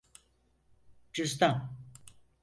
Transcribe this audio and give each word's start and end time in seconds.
Cüzdan… 1.13 1.77